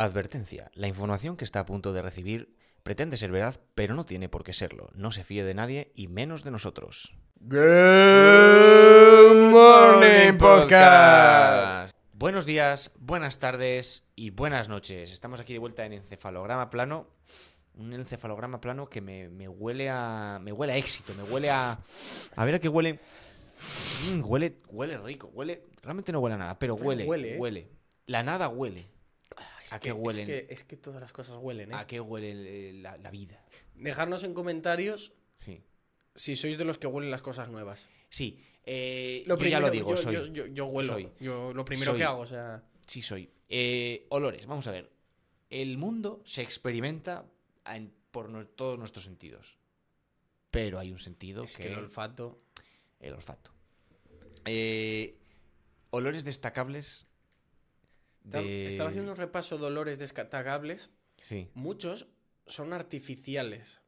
[0.00, 0.70] Advertencia.
[0.72, 4.44] La información que está a punto de recibir pretende ser verdad, pero no tiene por
[4.44, 4.88] qué serlo.
[4.94, 7.12] No se fíe de nadie y menos de nosotros.
[7.38, 7.60] Good
[9.50, 11.94] Morning Podcast.
[12.14, 15.12] Buenos días, buenas tardes y buenas noches.
[15.12, 17.06] Estamos aquí de vuelta en encefalograma plano.
[17.74, 20.38] Un encefalograma plano que me, me huele a.
[20.40, 21.78] me huele a éxito, me huele a.
[22.36, 23.00] A ver a qué huele.
[24.08, 25.66] Mm, huele, huele rico, huele.
[25.82, 27.60] Realmente no huele a nada, pero huele, huele, huele.
[27.60, 27.68] ¿eh?
[28.06, 28.98] La nada huele.
[29.62, 30.28] Es ¿A que- qué huelen?
[30.30, 31.74] Es que, es que todas las cosas huelen, ¿eh?
[31.74, 33.42] ¿A qué huele la, la vida?
[33.74, 35.62] Dejarnos en comentarios Sí.
[36.14, 37.88] si sois de los que huelen las cosas nuevas.
[38.08, 40.14] Sí, eh, Lo yo ya lo digo, yo, soy.
[40.14, 40.92] Yo, yo- yo huelo.
[40.94, 41.08] Soy.
[41.20, 41.98] Yo lo primero Soy.
[41.98, 42.62] que hago, o sea...
[42.86, 43.30] Sí, soy.
[43.48, 44.90] Eh, olores, vamos a ver.
[45.48, 47.24] El mundo se experimenta
[47.66, 49.56] en- por no- todos nuestros sentidos.
[50.50, 52.36] Pero hay un sentido Es que, que el olfato...
[52.98, 53.52] el olfato.
[54.44, 55.16] Eh,
[55.90, 57.06] olores destacables.
[58.24, 60.90] Estaba- de- Estaba haciendo un repaso de olores.
[61.22, 61.48] Sí.
[61.54, 62.06] Muchos
[62.46, 63.80] son artificiales.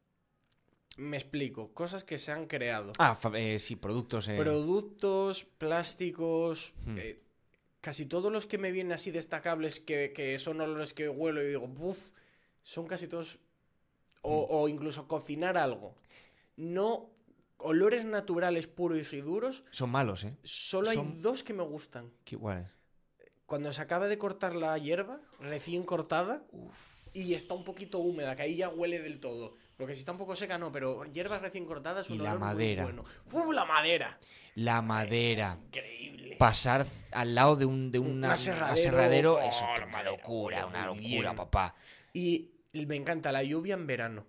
[0.97, 1.73] Me explico.
[1.73, 2.93] Cosas que se han creado.
[2.99, 4.29] Ah, eh, sí, productos.
[4.29, 6.99] eh, Productos, plásticos, Hmm.
[6.99, 7.23] eh,
[7.81, 11.49] casi todos los que me vienen así destacables, que, que son olores que huelo y
[11.49, 12.11] digo, buf,
[12.61, 13.39] son casi todos.
[14.23, 14.47] O, Hmm.
[14.51, 15.95] o incluso cocinar algo.
[16.57, 17.11] No.
[17.65, 20.37] Olores naturales puros y duros, son malos, ¿eh?
[20.43, 22.11] solo hay dos que me gustan.
[22.25, 22.35] ¿Qué
[23.53, 26.43] Cuando se acaba de cortar la hierba, recién cortada,
[27.13, 29.57] y está un poquito húmeda, que ahí ya huele del todo.
[29.77, 32.39] Porque si está un poco seca, no, pero hierbas recién cortadas, Y un la olor
[32.39, 32.85] muy madera.
[32.85, 33.05] bueno.
[33.31, 34.19] ¡Uf, la madera!
[34.55, 35.59] La madera.
[35.67, 36.37] Increíble.
[36.39, 38.73] Pasar al lado de un, de Un una- aserradero.
[38.73, 41.37] aserradero, Oh, eso la es una madera locura, una locura, bien.
[41.37, 41.75] papá.
[42.15, 44.25] Y me encanta la lluvia en verano.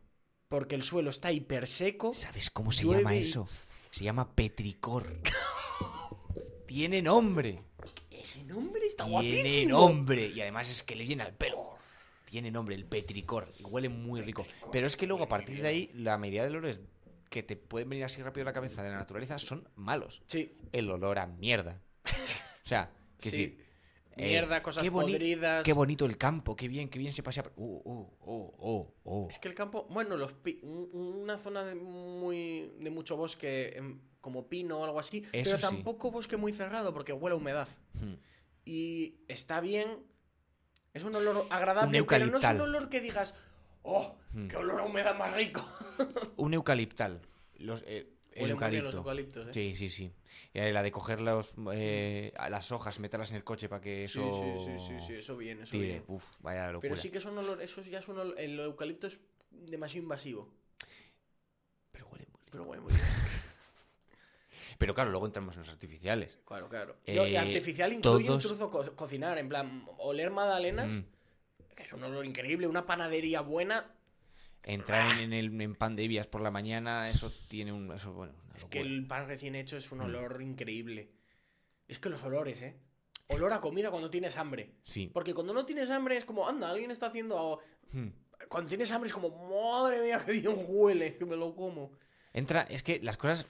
[0.50, 2.14] Porque el suelo está hiper seco.
[2.14, 3.48] ¿Sabes cómo se Llueve llama y- eso?
[3.90, 5.22] Se llama petricor.
[6.68, 7.64] Tiene nombre.
[8.24, 9.78] Ese nombre está Tiene guapísimo.
[9.78, 10.28] nombre.
[10.28, 11.76] Y además es que le llena el pelo.
[12.26, 13.52] Tiene nombre, el petricor.
[13.60, 14.44] Y huele muy rico.
[14.44, 16.82] Petricor, Pero es que luego a partir de ahí, la mayoría de olores
[17.30, 20.22] que te pueden venir así rápido a la cabeza de la naturaleza son malos.
[20.28, 21.82] Sí, El olor a mierda.
[22.66, 22.90] O sea,
[23.20, 23.38] que sí.
[23.38, 23.66] decir,
[24.18, 25.64] Mierda, cosas qué podridas.
[25.66, 27.44] Qué bonito el campo, qué bien, qué bien se pasea.
[27.58, 29.28] Oh, oh, oh.
[29.30, 33.74] Es que el campo, bueno, los pi- un- una zona de muy de mucho bosque
[33.78, 35.62] em, como pino o algo así, Eso pero sí.
[35.62, 37.68] tampoco bosque muy cerrado porque huele a humedad.
[37.94, 38.14] Hmm.
[38.66, 39.90] Y está bien,
[40.94, 43.36] es un olor agradable, Un pero no es un olor que digas,
[43.82, 44.48] "Oh, Hmm.
[44.48, 45.68] qué olor a humedad más rico."
[46.38, 47.20] Un eucaliptal.
[47.56, 48.98] Los, eh, el bien los eucalipto.
[48.98, 49.54] eucaliptos, ¿eh?
[49.54, 50.12] Sí, sí, sí.
[50.54, 54.22] Eh, la de coger los, eh, las hojas, meterlas en el coche para que eso
[54.22, 55.86] sí, sí, sí, sí, eso bien, eso tire.
[55.88, 56.04] bien.
[56.08, 56.82] Uf, vaya locura.
[56.90, 59.20] Pero sí que son olor, eso ya es un olor, el eucalipto es
[59.52, 60.50] demasiado invasivo,
[61.92, 62.50] Pero huele muy rico.
[62.52, 63.04] pero huele muy bien.
[64.80, 66.40] Pero claro, luego entramos en los artificiales.
[66.46, 66.98] Claro, claro.
[67.06, 71.04] Eh, Lo- y artificial incluye todos- incluso co- cocinar, en plan, oler magdalenas, Mm.
[71.76, 73.92] que es un olor increíble, una panadería buena.
[74.66, 77.92] Entrar en, en el en pan de Evias por la mañana, eso tiene un.
[77.92, 80.06] Eso, bueno, Es que el pan recién hecho es un Mm.
[80.06, 81.12] olor increíble.
[81.88, 82.78] Es que los olores, ¿eh?
[83.28, 84.76] Olor a comida cuando tienes hambre.
[84.86, 85.10] Sí.
[85.14, 87.60] Porque cuando no tienes hambre es como, anda, alguien está haciendo algo.
[87.92, 88.10] Hmm.
[88.50, 91.92] Cuando tienes hambre es como, madre mía, qué bien huele, que me lo como.
[92.34, 93.46] Entra, es que las cosas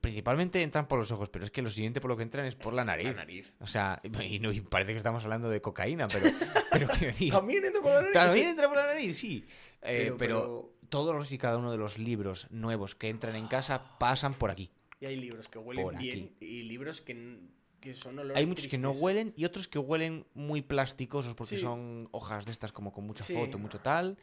[0.00, 2.54] principalmente entran por los ojos, pero es que lo siguiente por lo que entran es
[2.54, 3.06] por la nariz.
[3.08, 3.52] La nariz.
[3.58, 6.26] O sea, y, no- y parece que estamos hablando de cocaína, pero,
[6.72, 8.12] pero quiero decir, También entra por la nariz.
[8.14, 9.44] también entra por la nariz, sí.
[9.82, 13.48] Eh, Pero- pero, pero- todos y cada uno de los libros nuevos que entran en
[13.48, 14.70] casa pasan por aquí.
[15.00, 17.40] Y hay libros que huelen Por bien y libros que,
[17.80, 21.56] que son olores Hay muchos que no huelen y otros que huelen muy plasticosos porque
[21.56, 21.62] Sí.
[21.62, 23.34] son hojas de estas como con mucha Sí.
[23.34, 24.16] foto, mucho tal.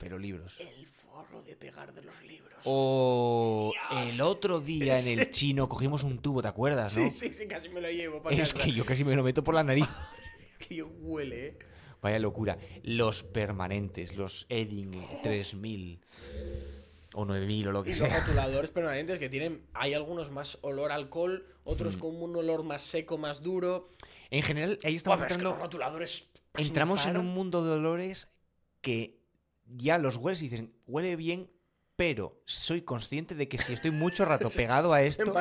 [0.00, 0.56] Pero libros.
[0.58, 2.54] El forro de pegar de los libros.
[2.64, 4.14] O Dios.
[4.14, 6.96] el otro día en el chino cogimos un tubo, ¿te acuerdas?
[6.96, 7.04] ¿no?
[7.04, 8.64] Sí, sí, sí, casi me lo llevo para Es casa.
[8.64, 9.86] que yo casi me lo meto por la nariz.
[10.58, 11.58] Que yo huele, ¿eh?
[12.02, 12.58] Vaya locura.
[12.82, 14.90] Los permanentes, los Edding
[15.22, 16.00] 3000
[17.14, 18.20] o 9000 o lo que Y los sea.
[18.20, 22.00] rotuladores permanentes que tienen, hay algunos más olor a alcohol, otros Mm.
[22.00, 23.88] con un olor más seco, más duro.
[24.30, 25.50] En general, ahí estamos pero es que entrando.
[25.56, 26.24] los rotuladores.
[26.56, 28.28] entramos en un mundo de olores
[28.82, 29.19] que
[29.76, 31.50] ya los hueles y dicen, huele bien,
[31.96, 35.34] pero soy consciente de que si estoy mucho rato pegado a esto,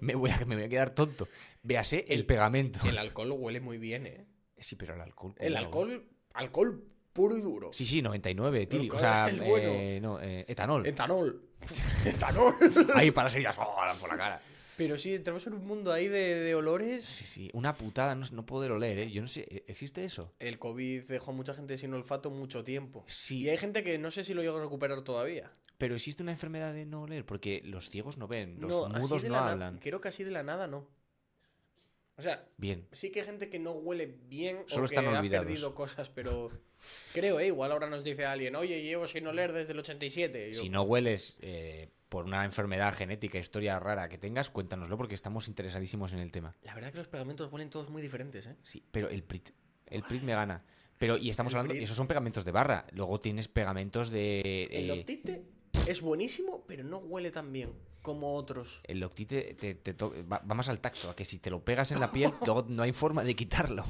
[0.00, 1.28] me voy a, me voy a quedar tonto.
[1.62, 2.80] Véase el, El- pegamento.
[2.88, 4.26] El alcohol huele muy bien, ¿eh?
[4.58, 5.34] Sí, pero el alcohol.
[5.38, 7.70] El alcohol, alcohol puro y duro.
[7.72, 8.94] Sí, sí, 99, tío.
[8.94, 9.68] O sea, bueno.
[9.70, 10.86] eh, no, eh, etanol.
[10.86, 11.42] Etanol.
[12.04, 12.54] Etanol.
[12.94, 13.76] Ahí para las heridas, ¡oh!
[14.00, 14.42] por la cara.
[14.78, 17.04] Pero sí, entramos en un mundo ahí de, de olores.
[17.04, 19.10] Sí, sí, una putada no, no poder oler, ¿eh?
[19.10, 20.32] Yo no sé, ¿existe eso?
[20.38, 23.04] El COVID dejó a mucha gente sin olfato mucho tiempo.
[23.08, 23.40] Sí.
[23.40, 25.50] Y hay gente que no sé si lo llega a recuperar todavía.
[25.78, 29.24] Pero existe una enfermedad de no oler, porque los ciegos no ven, los no, mudos
[29.24, 29.78] no hablan.
[29.78, 30.86] Creo que así de la nada no.
[32.16, 32.86] O sea, Bien.
[32.92, 35.46] sí que hay gente que no huele bien Solo o que están ha olvidados.
[35.46, 36.50] perdido cosas, pero
[37.14, 37.46] creo, ¿eh?
[37.48, 40.48] Igual ahora nos dice alguien, oye, llevo sin oler desde el 87.
[40.48, 44.96] Y yo, Si no hueles eh, por una enfermedad genética, historia rara que tengas, cuéntanoslo
[44.96, 46.54] porque estamos interesadísimos en el tema.
[46.62, 48.56] La verdad que los pegamentos huelen todos muy diferentes, ¿eh?
[48.62, 49.50] Sí, pero el PRIT.
[49.86, 50.64] El PRIT me gana.
[50.98, 51.84] Pero, y estamos El hablando, Prit.
[51.84, 52.86] esos son pegamentos de barra.
[52.92, 54.68] Luego tienes pegamentos de.
[54.70, 55.44] El eh, Loctite
[55.86, 57.72] es buenísimo, pero no huele tan bien
[58.02, 58.80] como otros.
[58.84, 61.62] el Loctite te, te to- va, va más al tacto, a que si te lo
[61.64, 63.84] pegas en la piel, luego no hay forma de quitarlo.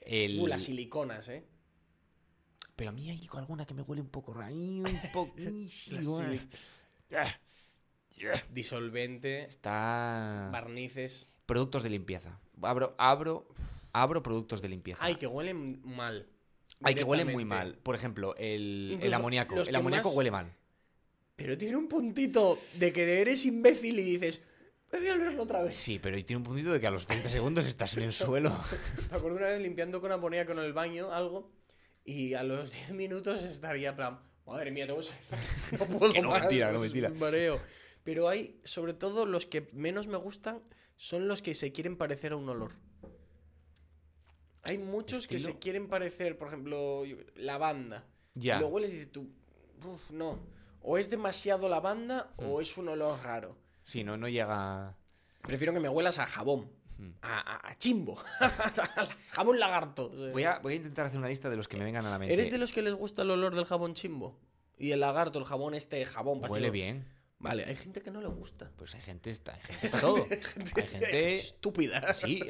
[0.00, 0.40] El...
[0.40, 1.44] Uh, las siliconas, ¿eh?
[2.76, 4.54] Pero a mí hay alguna que me huele un poco raro.
[4.54, 5.34] Un poco.
[8.52, 10.48] Disolvente, Está.
[10.52, 11.28] barnices.
[11.46, 12.38] Productos de limpieza.
[12.62, 13.48] Abro, abro,
[13.92, 15.02] abro productos de limpieza.
[15.02, 16.26] Ay, que huelen mal.
[16.82, 17.74] Hay que huelen muy mal.
[17.82, 19.60] Por ejemplo, el, el amoníaco.
[19.62, 20.52] El amoníaco más- huele mal.
[21.36, 24.42] Pero tiene un puntito de que eres imbécil y dices,
[24.92, 25.78] voy a olerlo otra vez.
[25.78, 28.50] Sí, pero tiene un puntito de que a los 30 segundos estás en el suelo.
[29.10, 31.50] Me acuerdo una vez limpiando con amoníaco en el baño algo
[32.04, 35.00] y a los 10 minutos estaría plan, madre mía, tengo
[35.78, 37.10] no puedo Que no, más, mentira, no, mentira.
[37.10, 37.60] mareo.
[38.04, 40.62] Pero hay, sobre todo, los que menos me gustan
[40.96, 42.72] son los que se quieren parecer a un olor.
[44.62, 47.02] Hay muchos que se quieren parecer, por ejemplo,
[47.34, 48.04] lavanda.
[48.34, 48.56] Ya.
[48.56, 49.30] Y lo hueles y dices tú,
[49.84, 50.38] "Uf, no.
[50.82, 53.56] O es demasiado lavanda o es un olor raro.
[53.84, 54.96] Sí, no, no llega.
[55.42, 56.70] Prefiero que me huelas a jabón.
[57.00, 57.12] Hmm.
[57.22, 58.16] A, a- a chimbo.
[59.30, 60.10] jabón lagarto.
[60.10, 62.18] Voy a, voy a intentar hacer una lista de los que me vengan a la
[62.18, 62.34] mente.
[62.34, 64.38] ¿Eres de los que les gusta el olor del jabón chimbo?
[64.76, 67.06] Y el lagarto, el jabón este, jabón Huele bien.
[67.38, 68.70] Vale, hay gente que no le gusta.
[68.76, 70.16] Pues hay gente, está, hay gente para todo.
[70.76, 71.34] Hay gente.
[71.38, 72.12] Estúpida.
[72.12, 72.42] Sí,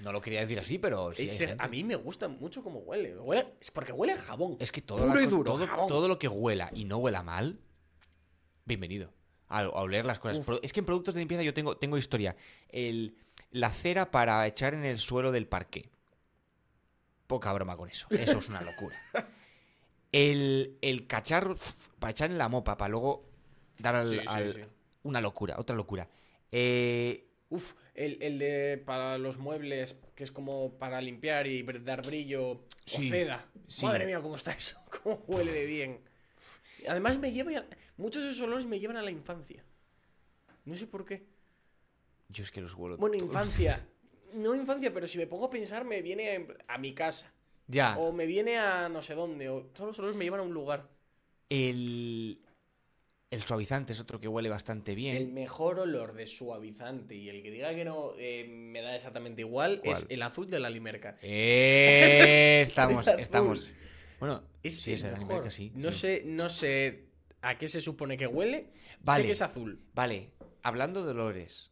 [0.00, 1.22] no lo quería decir así, pero sí.
[1.22, 1.62] hay Ese- gente.
[1.62, 3.18] a mí me gusta mucho cómo huele.
[3.18, 4.56] Huele- Es porque huele a jabón.
[4.60, 5.88] Es que todo, la y duro, todo, jabón.
[5.88, 7.58] todo lo que huela y no huela mal,
[8.64, 9.12] bienvenido.
[9.48, 10.38] A, a oler las cosas.
[10.48, 10.58] Uf.
[10.62, 12.34] Es que en productos de limpieza yo tengo, tengo historia.
[12.70, 13.16] El,
[13.54, 15.88] la cera para echar en el suelo del parque.
[17.26, 18.06] Poca broma con eso.
[18.10, 18.96] Eso es una locura.
[20.12, 21.54] El, el cacharro
[21.98, 23.24] para echar en la mopa, para luego
[23.78, 24.08] dar al.
[24.08, 24.60] Sí, sí, al- sí.
[25.04, 26.08] Una locura, otra locura.
[26.50, 32.04] Eh, Uf, el, el de para los muebles, que es como para limpiar y dar
[32.04, 32.64] brillo.
[32.84, 33.46] Sí, seda.
[33.82, 34.78] Madre mía, cómo está eso.
[35.02, 36.00] Cómo huele de bien.
[36.88, 37.52] Además, me lleva.
[37.58, 37.64] a-
[37.96, 39.62] Muchos de esos olores me llevan a la infancia.
[40.64, 41.24] No sé por qué.
[42.34, 42.96] Yo es que los huelo.
[42.98, 43.28] Bueno, todos.
[43.28, 43.86] infancia.
[44.34, 47.32] No infancia, pero si me pongo a pensar, me viene a mi casa.
[47.68, 47.96] Ya.
[47.96, 49.48] O me viene a no sé dónde.
[49.48, 50.88] O todos los olores me llevan a un lugar.
[51.48, 52.40] El.
[53.30, 55.16] El suavizante es otro que huele bastante bien.
[55.16, 59.42] El mejor olor de suavizante y el que diga que no eh, me da exactamente
[59.42, 61.16] igual es el azul de la limerca.
[61.22, 63.70] Eh, estamos, estamos.
[64.18, 65.24] Bueno, Es sí, es el mejor.
[65.26, 65.70] Animalca, sí.
[65.76, 65.98] No sí.
[65.98, 67.06] sé, no sé
[67.40, 68.70] a qué se supone que huele.
[69.00, 69.22] Vale.
[69.22, 69.80] Sé que es azul.
[69.94, 70.30] Vale,
[70.62, 71.70] hablando de olores,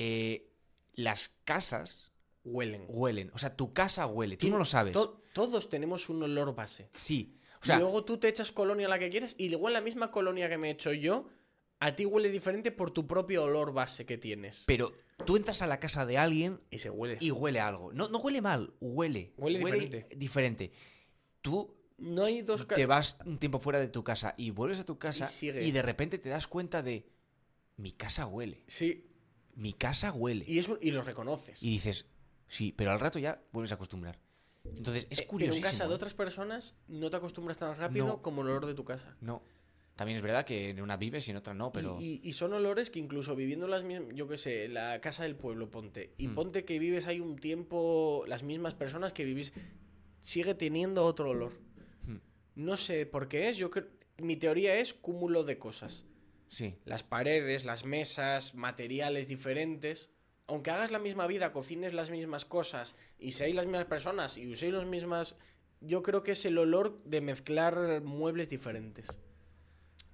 [0.00, 0.48] eh,
[0.94, 2.12] las casas
[2.44, 2.84] Huelen.
[2.88, 3.30] huelen.
[3.34, 4.36] O sea, tu casa huele.
[4.36, 4.92] Tú Tú- no lo sabes.
[4.94, 6.88] To- todos tenemos un olor base.
[6.94, 7.36] Sí.
[7.60, 10.12] O sea, Luego tú te echas colonia a la que quieres y igual la misma
[10.12, 11.26] colonia que me he hecho yo,
[11.80, 14.62] a ti huele diferente por tu propio olor base que tienes.
[14.68, 14.92] pero
[15.26, 17.16] tú entras a la casa de alguien Y se huele.
[17.20, 17.92] y huele algo.
[17.92, 19.32] No, no huele mal, huele.
[19.36, 20.08] Huele diferente.
[20.16, 20.72] diferente.
[21.42, 24.84] Tú No hay dos te vas un tiempo fuera de tu casa y vuelves a
[24.84, 27.08] tu casa Y y de repente te das cuenta de
[27.76, 28.62] mi casa huele.
[28.68, 29.04] Sí,
[29.58, 30.44] Mi casa huele.
[30.48, 31.62] y, eso, y lo reconoces.
[31.62, 32.06] Y dices,
[32.46, 34.18] sí, pero al rato ya vuelves a acostumbrar.
[34.64, 35.56] Entonces, es Eh, curioso.
[35.56, 38.22] en casa de otras personas no te acostumbras tan rápido No.
[38.22, 39.16] como el olor de tu casa.
[39.20, 39.42] No.
[39.96, 41.98] También es verdad que en una vives y en otra no, pero.
[42.00, 45.24] Y, y- y son olores que incluso viviendo las mismas, yo qué sé, la casa
[45.24, 46.14] del pueblo, ponte.
[46.18, 46.34] Y Hmm.
[46.36, 49.52] ponte que vives ahí un tiempo, las mismas personas que vivís,
[50.20, 51.54] sigue teniendo otro olor.
[52.06, 52.18] Hmm.
[52.54, 53.88] No sé por qué es, yo creo,
[54.18, 56.04] mi teoría es cúmulo de cosas.
[56.48, 56.76] Sí.
[56.84, 60.10] Las paredes, las mesas, materiales diferentes.
[60.46, 64.46] Aunque hagas la misma vida, cocines las mismas cosas y seáis las mismas personas y
[64.46, 65.36] uséis las mismas...
[65.80, 69.06] Yo creo que es el olor de mezclar muebles diferentes.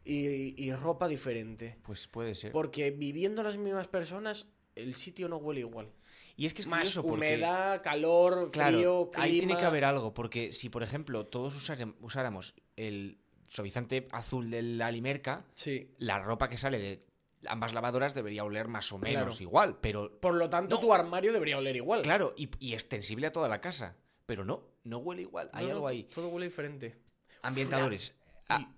[0.04, 1.78] Y, y ropa diferente.
[1.82, 2.52] Pues puede ser.
[2.52, 5.90] Porque viviendo las mismas personas, el sitio no huele igual.
[6.36, 7.14] Y es que es Más curioso porque.
[7.14, 9.24] humedad, calor, Claro, frío, clima...
[9.24, 11.54] ahí tiene que haber algo, porque si, por ejemplo, todos
[12.00, 15.90] usáramos el suavizante azul de la limerca, Sí.
[15.98, 17.06] la ropa que sale de
[17.46, 19.42] ambas lavadoras debería oler más o menos Claro.
[19.42, 20.18] igual, pero.
[20.20, 20.80] Por lo tanto, No.
[20.80, 22.02] tu armario debería oler igual.
[22.02, 23.96] Claro, y, y extensible a toda la casa.
[24.26, 25.50] Pero no, no huele igual.
[25.52, 26.04] Hay No, algo ahí.
[26.04, 26.96] Todo huele diferente.
[27.42, 28.14] Ambientadores.
[28.18, 28.74] Y Ah,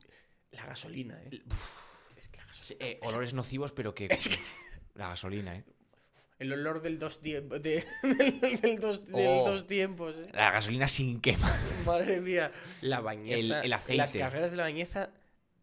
[0.51, 1.31] la gasolina, ¿eh?
[2.17, 4.09] Es que la gasolina- sí, eh, olores nocivos, pero que.
[4.95, 5.65] La gasolina, ¿eh?
[6.39, 7.63] El olor del dos tiempos.
[7.63, 9.49] De, del, del dos, del Oh.
[9.49, 10.29] dos tiempos, ¿eh?
[10.33, 11.59] La gasolina sin quemar.
[11.87, 12.53] Madre mía.
[12.83, 13.39] La bañeza.
[13.39, 13.97] El- el aceite.
[13.97, 15.11] Las carreras de la bañeza,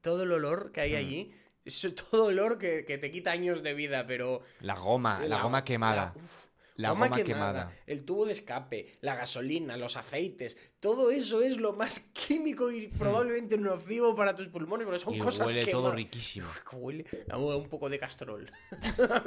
[0.02, 0.98] todo el olor que hay Mm.
[0.98, 1.34] allí.
[1.66, 4.42] Es todo olor que, que te quita años de vida, pero.
[4.60, 6.14] La goma, la, goma quemada.
[6.16, 7.78] la- uf, La goma goma quemada, quemada.
[7.86, 12.88] el tubo de escape, la gasolina, los aceites, todo eso es lo más químico y
[12.88, 15.18] probablemente nocivo para tus pulmones, porque son Hmm.
[15.18, 16.48] Y cosas huele que todo riquísimo.
[16.50, 17.06] Uf, huele
[17.56, 18.50] un poco de castrol.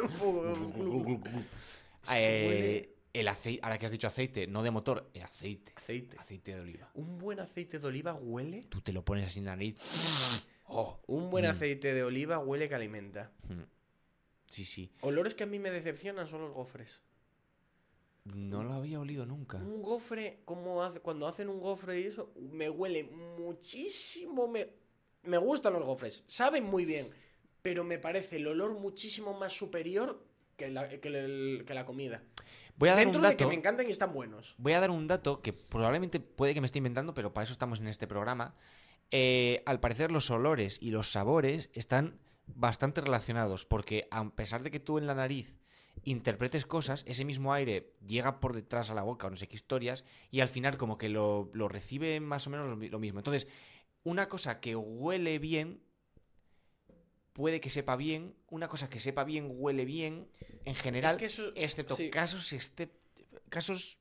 [0.02, 5.22] Un poco- que Eh, el aceite, ahora que has dicho aceite, no de motor, el
[5.22, 5.72] aceite.
[5.76, 6.16] Aceite.
[6.18, 6.90] Aceite de oliva.
[6.94, 8.60] Un buen aceite de oliva huele.
[8.68, 9.76] Tú te lo pones así en la nariz.
[10.68, 11.00] Oh.
[11.06, 11.50] Un buen Mm.
[11.50, 13.30] aceite de oliva huele que alimenta.
[13.48, 13.62] Mm.
[14.46, 14.90] Sí, sí.
[15.02, 17.02] Olores que a mí me decepcionan son los gofres.
[18.34, 19.58] No lo había olido nunca.
[19.58, 24.48] Un gofre, como hace, cuando hacen un gofre y eso, me huele muchísimo.
[24.48, 24.68] Me,
[25.22, 27.08] me gustan los gofres, saben muy bien,
[27.62, 30.22] pero me parece el olor muchísimo más superior
[30.56, 32.22] que la, que el- que la comida.
[32.78, 33.38] Voy a dar Dentro un de dato.
[33.38, 34.54] que me encantan y están buenos.
[34.58, 37.52] Voy a dar un dato que probablemente puede que me esté inventando, pero para eso
[37.52, 38.54] estamos en este programa.
[39.10, 44.70] Eh, al parecer los olores y los sabores están bastante relacionados, porque a pesar de
[44.70, 45.56] que tú en la nariz
[46.04, 49.56] interpretes cosas, ese mismo aire llega por detrás a la boca o no sé qué
[49.56, 52.98] historias, y al final como que lo, lo recibe más o menos lo, mi- lo
[52.98, 53.18] mismo.
[53.20, 53.48] Entonces,
[54.04, 55.80] una cosa que huele bien
[57.32, 60.28] puede que sepa bien, una cosa que sepa bien huele bien,
[60.64, 62.08] en general, que eso- excepto sí.
[62.10, 62.90] casos, este,
[63.48, 63.98] casos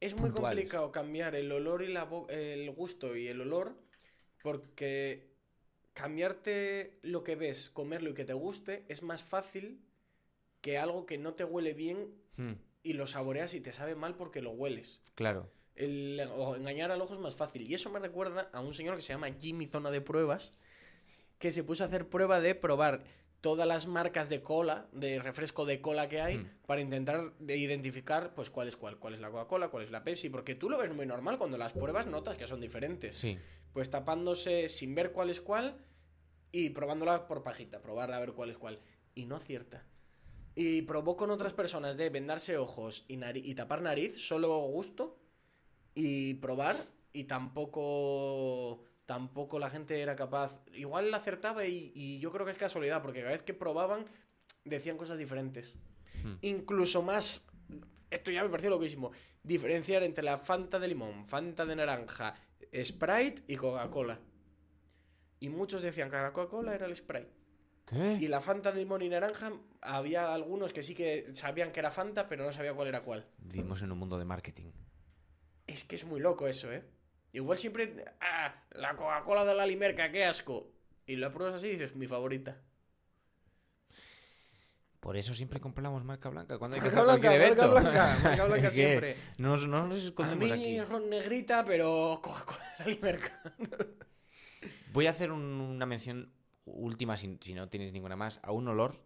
[0.00, 0.56] Es muy puntuales.
[0.56, 3.76] complicado cambiar el olor y la el gusto y el olor
[4.42, 5.30] porque
[5.94, 9.80] cambiarte lo que ves, comerlo y que te guste es más fácil
[10.64, 14.16] que algo que no te huele bien Hmm, y lo saboreas y te sabe mal
[14.16, 14.98] porque lo hueles.
[15.14, 15.50] claro.
[15.76, 17.62] El, o engañar al ojo es más fácil.
[17.68, 20.52] Y eso me recuerda a un señor que se llama Jimmy Zona de Pruebas,
[21.38, 23.02] que se puso a hacer prueba de probar
[23.40, 26.50] todas las marcas de cola, de refresco de cola que hay, Hmm.
[26.66, 30.02] para intentar de identificar pues cuál es cuál, cuál es la Coca-Cola, cuál es la
[30.02, 33.16] Pepsi, porque tú lo ves muy normal cuando las pruebas notas que son diferentes.
[33.16, 33.36] Sí.
[33.74, 35.76] Pues tapándose sin ver cuál es cuál
[36.52, 38.80] y probándola por pajita, probarla a ver cuál es cuál.
[39.16, 39.84] Y no acierta.
[40.54, 45.18] Y probó con otras personas de vendarse ojos y, y tapar nariz, solo gusto,
[45.94, 46.76] y probar,
[47.12, 50.60] y tampoco tampoco la gente era capaz.
[50.74, 54.06] Igual la acertaba y, y yo creo que es casualidad, porque cada vez que probaban
[54.64, 55.76] decían cosas diferentes.
[56.22, 56.34] Hmm.
[56.42, 57.46] Incluso más.
[58.10, 59.10] Esto ya me pareció loquísimo.
[59.42, 62.34] Diferenciar entre la Fanta de limón, Fanta de naranja,
[62.82, 64.18] Sprite y Coca-Cola.
[65.40, 67.30] Y muchos decían que la Coca-Cola era el Sprite.
[67.86, 68.14] ¿Qué?
[68.20, 71.90] Y la Fanta de limón y naranja, había algunos que sí que sabían que era
[71.90, 73.26] Fanta, pero no sabía cuál era cuál.
[73.38, 74.70] Vivimos en un mundo de marketing.
[75.66, 76.82] Es que es muy loco eso, ¿eh?
[77.32, 77.94] Igual siempre.
[78.20, 78.54] ¡Ah!
[78.72, 80.70] La Coca-Cola de la Limerca, qué asco.
[81.06, 82.56] Y la pruebas así y dices, mi favorita.
[85.00, 87.74] Por eso siempre compramos marca blanca cuando hay que Marca hacer cualquier blanca, evento.
[87.74, 89.16] marca blanca, marca blanca Es que siempre.
[89.36, 90.80] No nos, no nos A escondemos mí aquí.
[90.80, 93.42] ron negrita, pero Coca-Cola de la Limerca.
[94.92, 96.32] Voy a hacer un- una mención
[96.64, 99.00] última, si, si no tienes ninguna más, a un olor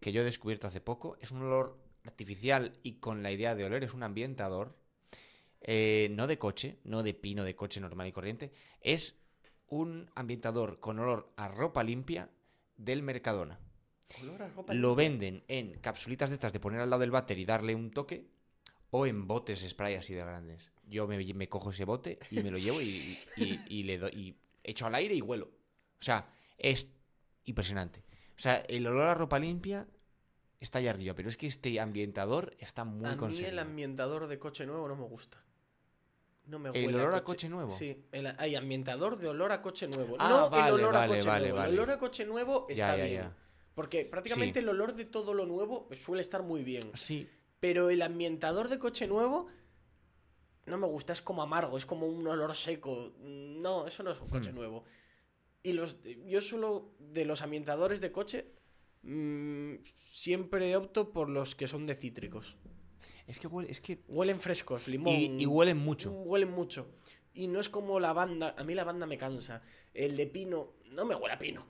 [0.00, 1.16] que yo he descubierto hace poco.
[1.20, 4.76] Es un olor artificial y con la idea de oler es un ambientador.
[5.60, 8.52] eh, no de coche, no de pino de coche normal y corriente.
[8.80, 9.16] Es
[9.68, 12.30] un ambientador con olor a ropa limpia
[12.76, 13.58] del Mercadona.
[14.22, 15.08] Olor a ropa Lo limpia.
[15.08, 18.28] venden en capsulitas de estas de poner al lado del váter y darle un toque
[18.90, 20.70] o en botes spray así de grandes.
[20.88, 24.36] Yo me, me cojo ese bote y me lo llevo y, y- y le doy
[24.62, 25.46] echo al aire y huelo.
[25.98, 26.88] O sea, es
[27.46, 28.04] impresionante.
[28.36, 29.88] O sea, el olor a ropa limpia
[30.60, 34.38] está allá arriba, pero es que este ambientador está muy a mí el ambientador de
[34.38, 35.42] coche nuevo no me gusta.
[36.44, 37.70] No me ¿El olor a coche nuevo?
[37.70, 40.16] Sí, el, hay ambientador de olor a coche nuevo.
[40.18, 41.64] Ah, no vale, el olor a vale, coche vale, nuevo.
[41.64, 43.22] El olor a coche nuevo está Ya, ya, bien.
[43.22, 43.36] ya.
[43.74, 44.62] Porque prácticamente Sí.
[44.62, 46.82] el olor de todo lo nuevo suele estar muy bien.
[46.94, 49.48] Sí, Pero el ambientador de coche nuevo
[50.66, 53.12] no me gusta, es como amargo, es como un olor seco.
[53.18, 54.56] No, eso no es un coche Hmm.
[54.56, 54.84] nuevo.
[55.66, 58.46] Y los yo solo de los ambientadores de coche
[59.02, 59.74] mm,
[60.12, 62.56] siempre opto por los que son de cítricos.
[63.26, 65.14] es que huele, es que Huelen frescos, limón.
[65.14, 66.10] y, y huelen mucho.
[66.12, 66.88] Huelen mucho.
[67.34, 68.54] Y no es como la banda.
[68.56, 69.62] A mí la banda me cansa.
[69.92, 70.74] El de pino.
[70.92, 71.66] No me huele a pino.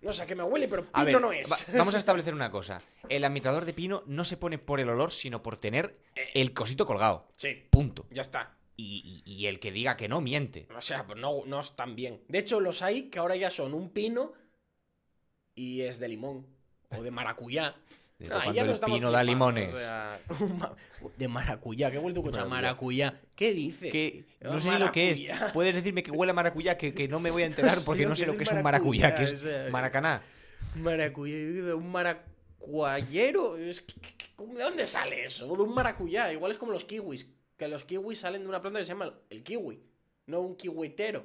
[0.00, 1.50] No sé a qué me huele, pero pino A ver, no es.
[1.50, 2.80] va- vamos a establecer una cosa.
[3.08, 5.96] El ambientador de pino no se pone por el olor, sino por tener
[6.34, 7.26] el cosito colgado.
[7.34, 8.06] Sí, Punto.
[8.10, 8.57] ya está.
[8.80, 10.68] Y, y- y el que diga que no miente.
[10.76, 12.22] O sea, pues no, no están bien.
[12.28, 14.32] De hecho, los hay que ahora ya son un pino
[15.56, 16.46] y es de limón.
[16.96, 17.74] O de maracuyá.
[18.18, 19.72] Desde Ah, ya el pino da limones.
[19.74, 20.18] o sea,
[21.16, 23.10] de maracuyá, que vuelto escuchar Maracuyá.
[23.12, 23.28] maracuyá.
[23.36, 23.92] ¿Qué dices?
[23.92, 25.20] Que Oh, no sé ni lo que es.
[25.52, 28.14] Puedes decirme que huele a maracuyá, que, que no me voy a enterar porque no
[28.16, 30.22] sé lo que es un maracuyá, que es o sea, maracaná.
[30.76, 31.90] Maracuyá, de un
[33.82, 33.94] que-
[34.54, 35.46] ¿De dónde sale eso?
[35.46, 36.32] De un maracuyá.
[36.32, 37.28] Igual es como los kiwis.
[37.58, 39.82] Que los kiwis salen de una planta que se llama el kiwi.
[40.26, 41.24] No un kiwitero.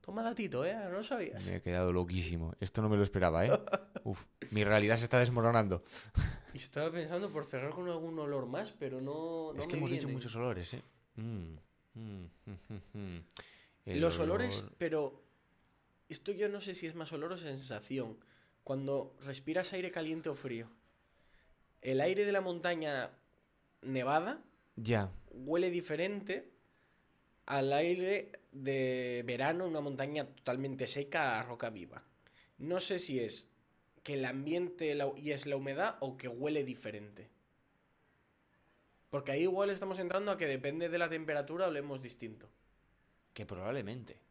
[0.00, 0.74] Toma datito, ¿eh?
[0.74, 1.46] No lo sabías.
[1.50, 2.54] Me he quedado loquísimo.
[2.60, 3.50] Esto no me lo esperaba, ¿eh?
[4.04, 5.84] Uf, mi realidad se está desmoronando.
[6.54, 9.52] Estaba pensando por cerrar con algún olor más, pero no.
[9.52, 10.82] no es que me hemos dicho muchos olores, ¿eh?
[11.16, 11.56] Mm,
[11.94, 12.24] mm,
[12.94, 13.18] mm,
[13.86, 15.22] Los olores, olor- pero.
[16.08, 18.16] Esto yo no sé si es más olor o sensación.
[18.64, 20.68] Cuando respiras aire caliente o frío.
[21.82, 23.10] El aire de la montaña
[23.82, 24.42] nevada
[24.82, 25.10] Ya.
[25.30, 26.50] huele diferente
[27.46, 32.04] al aire de verano en una montaña totalmente seca a roca viva.
[32.58, 33.50] No sé si es
[34.02, 37.28] que el ambiente y es la humedad o que huele diferente.
[39.10, 42.48] Porque ahí igual estamos entrando a que depende de la temperatura olemos distinto.
[43.32, 44.27] Que probablemente.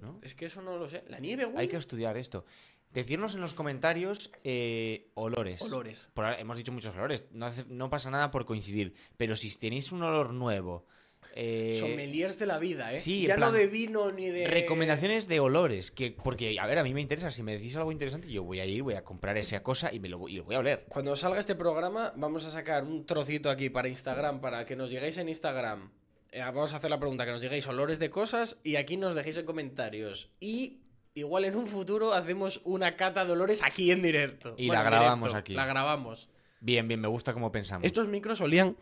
[0.00, 0.18] ¿No?
[0.22, 1.04] Es que eso no lo sé.
[1.08, 1.60] La nieve huele.
[1.60, 2.44] Hay que estudiar esto.
[2.92, 5.60] Decirnos en los comentarios eh, olores.
[5.62, 6.08] Olores.
[6.14, 7.24] Por hemos dicho muchos olores.
[7.32, 8.94] No, hace- no pasa nada por coincidir.
[9.16, 10.86] Pero si tenéis un olor nuevo.
[11.34, 13.00] eh, Sommeliers de la vida, ¿eh?
[13.00, 14.46] sí, ya no de vino ni de.
[14.46, 15.90] Recomendaciones de olores.
[15.90, 17.30] Que, porque, a ver, a mí me interesa.
[17.32, 19.98] Si me decís algo interesante, yo voy a ir, voy a comprar esa cosa y
[19.98, 20.84] me lo, voy- y lo voy a oler.
[20.88, 24.90] Cuando salga este programa, vamos a sacar un trocito aquí para Instagram, para que nos
[24.90, 25.90] lleguéis en Instagram.
[26.36, 29.14] Eh, vamos a hacer la pregunta, que nos lleguéis olores de cosas y aquí nos
[29.14, 30.30] dejéis en comentarios.
[30.40, 30.80] Y
[31.14, 34.56] igual en un futuro hacemos una cata de olores aquí en directo.
[34.58, 35.54] Y Bueno, la grabamos directo, aquí.
[35.54, 36.28] La grabamos.
[36.58, 37.86] Bien, bien, me gusta cómo pensamos.
[37.86, 38.76] Estos micros olían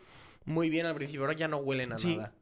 [0.45, 2.15] muy bien al principio, ahora ya no huelen a Sí.
[2.15, 2.33] nada.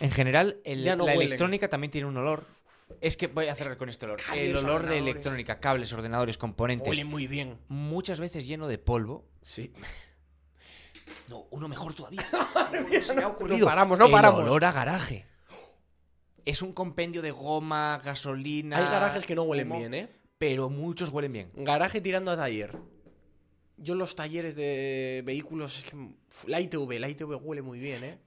[0.00, 1.28] En general, el- Ya no la huelen.
[1.28, 2.44] electrónica también tiene un olor.
[3.00, 4.20] Es que voy a cerrar con este olor.
[4.20, 6.86] cables, El olor de electrónica, cables, ordenadores, componentes.
[6.88, 7.56] Huele muy bien.
[7.68, 9.24] Muchas veces lleno de polvo.
[9.40, 9.72] Sí.
[11.28, 12.22] No, uno mejor todavía.
[13.02, 13.58] se me ha no- ocurrido.
[13.60, 14.40] no paramos, no El paramos.
[14.40, 15.26] olor a garaje.
[16.44, 18.78] Es un compendio de goma, gasolina.
[18.78, 20.08] Hay garajes que no huelen humo, bien, ¿eh?
[20.38, 21.50] Pero muchos huelen bien.
[21.54, 22.76] Garaje tirando a taller.
[23.76, 25.96] Yo los talleres de vehículos, es que...
[25.96, 28.18] uf, La ITV, la ITV huele muy bien, ¿eh?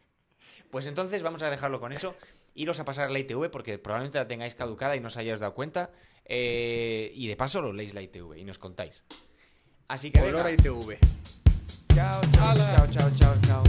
[0.71, 2.15] Pues entonces vamos a dejarlo con eso.
[2.55, 5.53] Iros a pasar la ITV porque probablemente la tengáis caducada y no os hayáis dado
[5.53, 5.91] cuenta.
[6.25, 9.03] Eh, y de paso lo leéis la ITV y nos contáis.
[9.87, 10.97] Así que Olor a ITV.
[11.97, 12.53] 跳跳
[12.91, 13.63] 跳跳跳